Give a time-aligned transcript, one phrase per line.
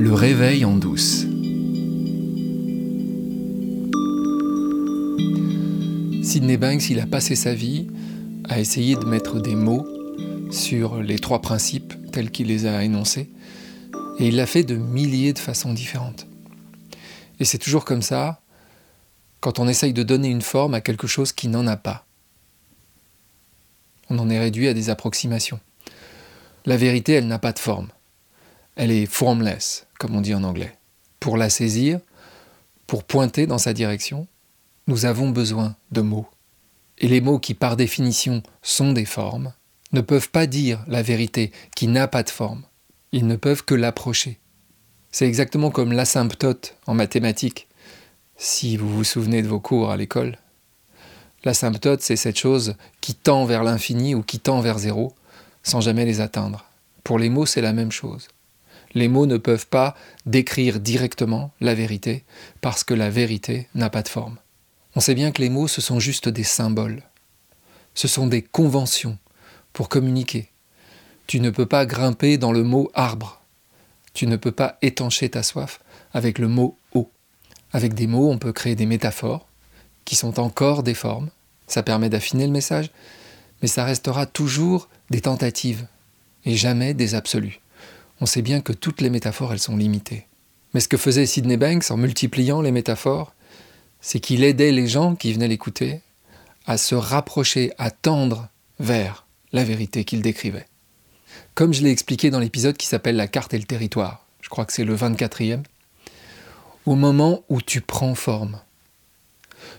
[0.00, 1.26] Le réveil en douce.
[6.24, 7.86] Sidney Banks, il a passé sa vie
[8.48, 9.86] à essayer de mettre des mots
[10.50, 13.28] sur les trois principes tels qu'il les a énoncés,
[14.18, 16.26] et il l'a fait de milliers de façons différentes.
[17.38, 18.40] Et c'est toujours comme ça
[19.40, 22.06] quand on essaye de donner une forme à quelque chose qui n'en a pas.
[24.08, 25.60] On en est réduit à des approximations.
[26.64, 27.88] La vérité, elle n'a pas de forme.
[28.82, 30.74] Elle est formless, comme on dit en anglais.
[31.20, 32.00] Pour la saisir,
[32.86, 34.26] pour pointer dans sa direction,
[34.86, 36.26] nous avons besoin de mots.
[36.96, 39.52] Et les mots qui, par définition, sont des formes,
[39.92, 42.62] ne peuvent pas dire la vérité qui n'a pas de forme.
[43.12, 44.40] Ils ne peuvent que l'approcher.
[45.12, 47.68] C'est exactement comme l'asymptote en mathématiques,
[48.38, 50.38] si vous vous souvenez de vos cours à l'école.
[51.44, 55.12] L'asymptote, c'est cette chose qui tend vers l'infini ou qui tend vers zéro,
[55.62, 56.64] sans jamais les atteindre.
[57.04, 58.28] Pour les mots, c'est la même chose.
[58.94, 59.94] Les mots ne peuvent pas
[60.26, 62.24] décrire directement la vérité,
[62.60, 64.38] parce que la vérité n'a pas de forme.
[64.96, 67.02] On sait bien que les mots, ce sont juste des symboles.
[67.94, 69.18] Ce sont des conventions
[69.72, 70.50] pour communiquer.
[71.26, 73.40] Tu ne peux pas grimper dans le mot arbre.
[74.14, 75.80] Tu ne peux pas étancher ta soif
[76.12, 77.08] avec le mot eau.
[77.72, 79.46] Avec des mots, on peut créer des métaphores
[80.04, 81.30] qui sont encore des formes.
[81.68, 82.90] Ça permet d'affiner le message,
[83.62, 85.86] mais ça restera toujours des tentatives
[86.44, 87.60] et jamais des absolus.
[88.20, 90.26] On sait bien que toutes les métaphores, elles sont limitées.
[90.74, 93.34] Mais ce que faisait Sidney Banks en multipliant les métaphores,
[94.00, 96.00] c'est qu'il aidait les gens qui venaient l'écouter
[96.66, 100.66] à se rapprocher, à tendre vers la vérité qu'il décrivait.
[101.54, 104.64] Comme je l'ai expliqué dans l'épisode qui s'appelle La carte et le territoire, je crois
[104.64, 105.62] que c'est le 24e,
[106.86, 108.60] au moment où tu prends forme,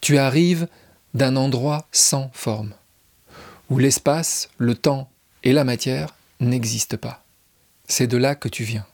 [0.00, 0.68] tu arrives
[1.14, 2.74] d'un endroit sans forme,
[3.70, 5.10] où l'espace, le temps
[5.44, 7.21] et la matière n'existent pas.
[7.86, 8.86] C'est de là que tu viens.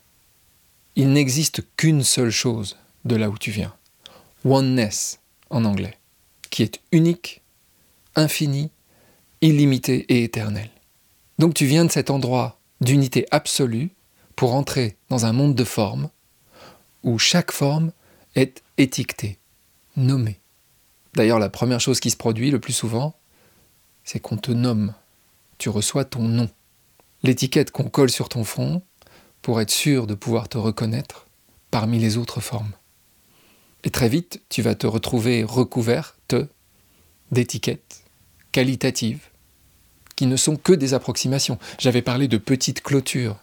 [0.95, 3.73] Il n'existe qu'une seule chose de là où tu viens.
[4.45, 5.97] Oneness en anglais,
[6.49, 7.41] qui est unique,
[8.15, 8.69] infini,
[9.41, 10.69] illimité et éternel.
[11.37, 13.89] Donc tu viens de cet endroit d'unité absolue
[14.35, 16.09] pour entrer dans un monde de formes
[17.03, 17.91] où chaque forme
[18.35, 19.37] est étiquetée,
[19.95, 20.39] nommée.
[21.13, 23.15] D'ailleurs, la première chose qui se produit le plus souvent,
[24.03, 24.93] c'est qu'on te nomme.
[25.57, 26.49] Tu reçois ton nom.
[27.23, 28.81] L'étiquette qu'on colle sur ton front
[29.41, 31.27] pour être sûr de pouvoir te reconnaître
[31.71, 32.71] parmi les autres formes.
[33.83, 36.35] Et très vite, tu vas te retrouver recouverte
[37.31, 38.03] d'étiquettes
[38.51, 39.27] qualitatives
[40.15, 41.59] qui ne sont que des approximations.
[41.77, 43.37] J'avais parlé de petites clôtures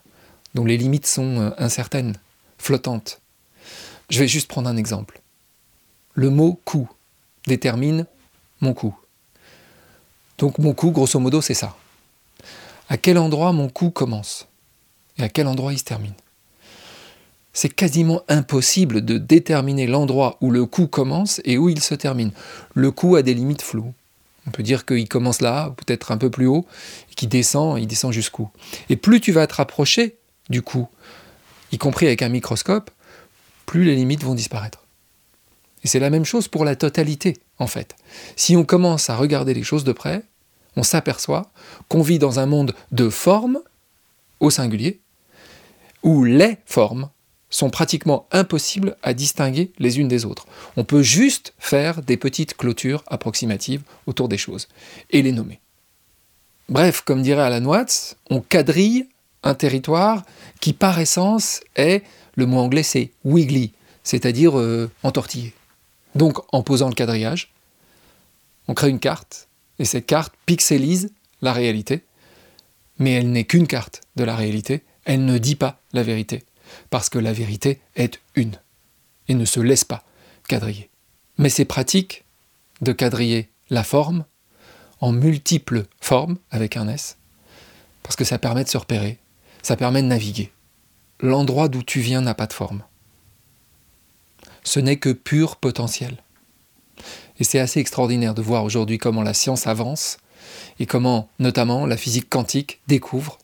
[0.54, 2.16] dont les limites sont euh, incertaines,
[2.58, 3.20] flottantes.
[4.10, 5.22] Je vais juste prendre un exemple.
[6.14, 6.88] Le mot coup
[7.46, 8.06] détermine
[8.60, 8.96] mon coup.
[10.38, 11.76] Donc mon coup, grosso modo, c'est ça.
[12.88, 14.46] À quel endroit mon coup commence
[15.18, 16.14] et à quel endroit il se termine?
[17.52, 22.30] C'est quasiment impossible de déterminer l'endroit où le coup commence et où il se termine.
[22.74, 23.94] Le coup a des limites floues.
[24.46, 26.66] On peut dire qu'il commence là, peut-être un peu plus haut,
[27.10, 28.48] et qu'il descend, il descend jusqu'où.
[28.88, 30.16] Et plus tu vas te rapprocher
[30.50, 30.86] du coup,
[31.72, 32.90] y compris avec un microscope,
[33.64, 34.84] plus les limites vont disparaître.
[35.82, 37.96] Et c'est la même chose pour la totalité, en fait.
[38.36, 40.22] Si on commence à regarder les choses de près,
[40.76, 41.50] on s'aperçoit
[41.88, 43.60] qu'on vit dans un monde de formes,
[44.40, 45.00] au singulier,
[46.02, 47.08] où les formes
[47.48, 50.46] sont pratiquement impossibles à distinguer les unes des autres.
[50.76, 54.68] On peut juste faire des petites clôtures approximatives autour des choses
[55.10, 55.60] et les nommer.
[56.68, 59.08] Bref, comme dirait Alan Watts, on quadrille
[59.42, 60.24] un territoire
[60.60, 62.02] qui par essence est,
[62.34, 63.72] le mot anglais c'est wiggly,
[64.02, 65.54] c'est-à-dire euh, entortillé.
[66.14, 67.52] Donc en posant le quadrillage,
[68.68, 69.46] on crée une carte
[69.78, 71.10] et cette carte pixelise
[71.42, 72.04] la réalité,
[72.98, 76.44] mais elle n'est qu'une carte de la réalité, elle ne dit pas la vérité
[76.90, 78.58] parce que la vérité est une,
[79.28, 80.04] et ne se laisse pas
[80.48, 80.90] quadriller.
[81.38, 82.24] Mais c'est pratique
[82.80, 84.24] de quadriller la forme
[85.00, 87.18] en multiples formes avec un S,
[88.02, 89.18] parce que ça permet de se repérer,
[89.62, 90.52] ça permet de naviguer.
[91.20, 92.82] L'endroit d'où tu viens n'a pas de forme.
[94.64, 96.22] Ce n'est que pur potentiel.
[97.38, 100.18] Et c'est assez extraordinaire de voir aujourd'hui comment la science avance
[100.78, 103.38] et comment notamment la physique quantique découvre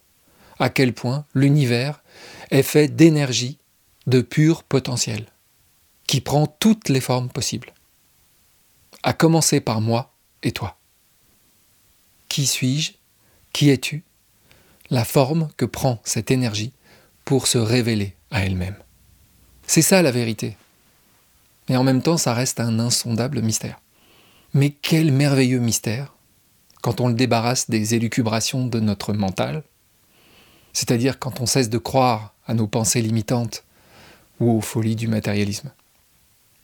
[0.59, 2.03] à quel point l'univers
[2.51, 3.59] est fait d'énergie,
[4.07, 5.27] de pur potentiel,
[6.07, 7.73] qui prend toutes les formes possibles.
[9.03, 10.13] À commencer par moi
[10.43, 10.79] et toi.
[12.29, 12.93] Qui suis-je?
[13.53, 14.05] Qui es-tu?
[14.91, 16.73] La forme que prend cette énergie
[17.25, 18.77] pour se révéler à elle-même.
[19.67, 20.57] C'est ça la vérité.
[21.69, 23.81] Mais en même temps, ça reste un insondable mystère.
[24.55, 26.13] Mais quel merveilleux mystère
[26.83, 29.63] quand on le débarrasse des élucubrations de notre mental,
[30.73, 33.65] c'est-à-dire quand on cesse de croire à nos pensées limitantes
[34.41, 35.71] ou aux folies du matérialisme.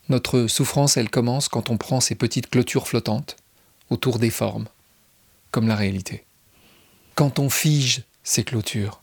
[0.08, 3.36] Notre souffrance, elle commence quand on prend ces petites clôtures flottantes
[3.90, 4.66] autour des formes,
[5.52, 6.24] comme la réalité.
[7.14, 9.00] Quand on fige ces clôtures,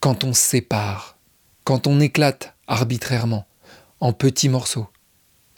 [0.00, 1.16] quand on sépare,
[1.64, 3.46] quand on éclate arbitrairement
[4.00, 4.88] en petits morceaux,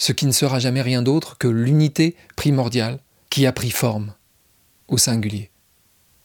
[0.03, 2.99] ce qui ne sera jamais rien d'autre que l'unité primordiale
[3.31, 4.15] qui a pris forme
[4.89, 5.53] au singulier.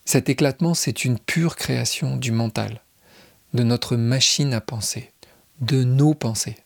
[0.04, 2.82] Cet éclatement, c'est une pure création du mental,
[3.54, 5.12] de notre machine à penser,
[5.60, 6.58] de nos pensées.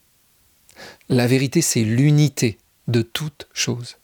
[1.09, 3.97] La vérité, c'est l'unité de toute chose.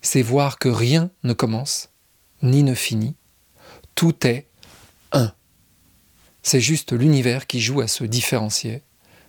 [0.00, 1.88] C'est voir que rien ne commence,
[2.44, 3.16] ni ne finit.
[3.96, 4.46] Tout est
[5.10, 5.32] un.
[6.44, 8.84] C'est juste l'univers qui joue à se différencier,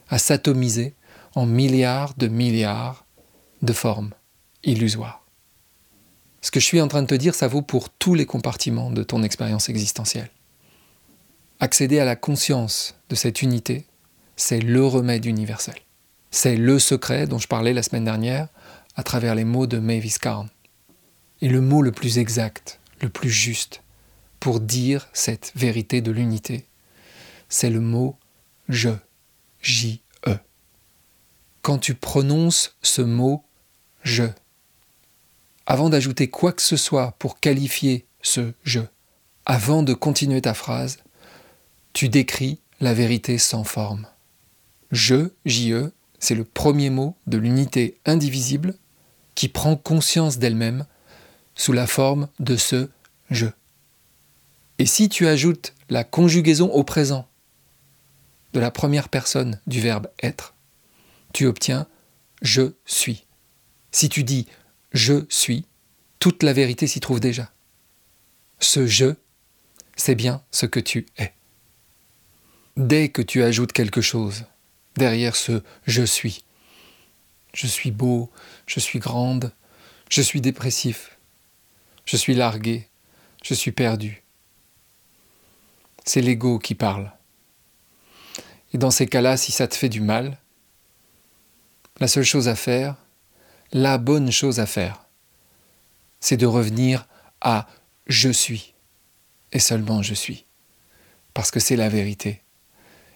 [0.08, 0.94] à s'atomiser
[1.36, 3.06] en milliards de milliards
[3.62, 4.12] de formes
[4.64, 5.26] illusoires.
[6.42, 8.92] Ce que je suis en train de te dire, ça vaut pour tous les compartiments
[8.92, 10.32] de ton expérience existentielle.
[11.60, 13.86] Accéder à la conscience de cette unité,
[14.36, 15.76] c'est le remède universel.
[16.32, 18.48] C'est le secret dont je parlais la semaine dernière
[18.96, 20.50] à travers les mots de Mavis Carn.
[21.42, 23.84] Et le mot le plus exact, le plus juste,
[24.40, 26.66] pour dire cette vérité de l'unité,
[27.50, 28.18] c'est le mot
[28.70, 28.90] je,
[29.62, 30.01] J-E.
[31.62, 33.44] Quand tu prononces ce mot
[34.04, 34.24] je,
[35.68, 38.82] avant d'ajouter quoi que ce soit pour qualifier ce je,
[39.46, 40.98] avant de continuer ta phrase,
[41.94, 44.08] tu décris la vérité sans forme.
[44.92, 48.76] Je, J-E, c'est le premier mot de l'unité indivisible
[49.36, 50.86] qui prend conscience d'elle-même
[51.56, 52.90] sous la forme de ce
[53.30, 53.48] je.
[54.78, 57.28] Et si tu ajoutes la conjugaison au présent
[58.54, 60.54] de la première personne du verbe être,
[61.34, 61.88] tu obtiens
[62.42, 63.26] je suis.
[63.92, 64.48] Si tu dis
[64.94, 65.66] je suis,
[66.20, 67.52] toute la vérité s'y trouve déjà.
[68.60, 69.16] Ce je,
[69.96, 71.34] c'est bien ce que tu es.
[72.78, 74.46] Dès que tu ajoutes quelque chose,
[74.96, 76.44] derrière ce je suis.
[77.54, 78.32] Je suis beau,
[78.66, 79.52] je suis grande,
[80.10, 81.18] je suis dépressif,
[82.06, 82.88] je suis largué,
[83.44, 84.24] je suis perdu.
[86.06, 87.12] C'est l'ego qui parle.
[88.74, 90.38] Et dans ces cas-là, si ça te fait du mal,
[92.02, 92.96] la seule chose à faire,
[93.72, 95.06] la bonne chose à faire,
[96.20, 97.08] c'est de revenir
[97.42, 97.68] à
[98.08, 98.74] je suis,
[99.52, 100.48] et seulement je suis,
[101.36, 102.42] parce que c'est la vérité,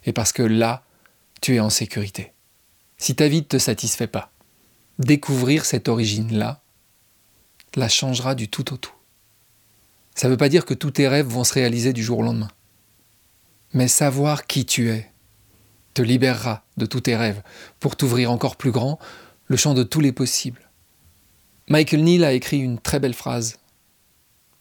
[0.06, 0.84] et parce que là,
[1.42, 2.32] tu es en sécurité.
[3.00, 4.32] Si ta vie ne te satisfait pas,
[5.00, 6.62] découvrir cette origine-là
[7.74, 8.94] la changera du tout au tout.
[10.14, 12.24] Ça ne veut pas dire que tous tes rêves vont se réaliser du jour au
[12.24, 12.52] lendemain.
[13.74, 15.12] Mais savoir qui tu es
[15.96, 17.42] te libérera de tous tes rêves
[17.80, 19.00] pour t'ouvrir encore plus grand
[19.48, 20.70] le champ de tous les possibles.
[21.70, 23.58] Michael Neal a écrit une très belle phrase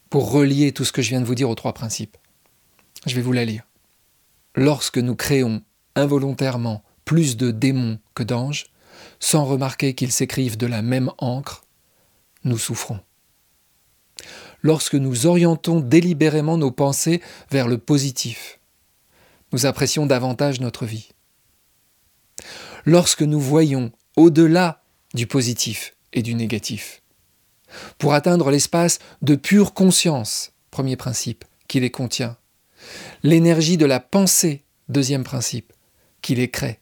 [0.09, 2.17] pour relier tout ce que je viens de vous dire aux trois principes.
[3.05, 3.63] Je vais vous la lire.
[4.55, 5.61] Lorsque nous créons
[5.95, 8.67] involontairement plus de démons que d'anges,
[9.19, 11.65] sans remarquer qu'ils s'écrivent de la même encre,
[12.45, 13.01] nous souffrons.
[14.61, 17.21] Lorsque nous orientons délibérément nos pensées
[17.51, 18.59] vers le positif,
[19.51, 21.09] nous apprécions davantage notre vie.
[22.85, 24.83] Lorsque nous voyons au-delà
[25.13, 27.01] du positif et du négatif,
[27.97, 32.37] pour atteindre l'espace de pure conscience, premier principe, qui les contient,
[33.23, 35.73] l'énergie de la pensée, deuxième principe,
[36.21, 36.79] qui les crée,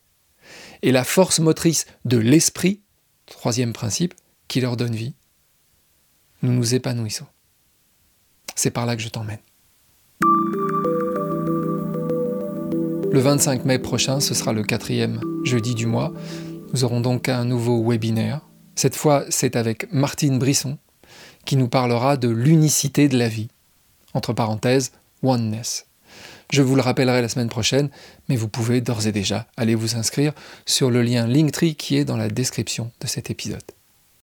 [0.82, 2.82] et la force motrice de l'esprit,
[3.26, 4.14] troisième principe,
[4.50, 5.16] qui leur donne vie,
[6.42, 7.28] nous nous épanouissons.
[8.56, 9.40] C'est par là que je t'emmène.
[13.14, 16.12] Le 25 mai prochain, ce sera le quatrième jeudi du mois.
[16.74, 18.42] Nous aurons donc un nouveau webinaire.
[18.74, 20.80] Cette fois, c'est avec Martine Brisson,
[21.46, 23.50] qui nous parlera de l'unicité de la vie.
[24.16, 25.86] Entre parenthèses, oneness.
[26.52, 27.92] Je vous le rappellerai la semaine prochaine,
[28.30, 30.34] mais vous pouvez d'ores et déjà aller vous inscrire
[30.66, 33.62] sur le lien Linktree qui est dans la description de cet épisode.